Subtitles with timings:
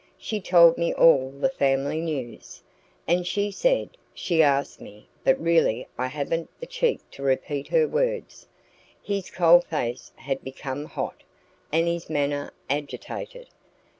[0.17, 2.63] She told me all the family news.
[3.07, 7.87] And she said she asked me but really I haven't the cheek to repeat her
[7.87, 8.47] words"
[9.03, 11.21] His cold face had become hot,
[11.71, 13.49] and his manner agitated.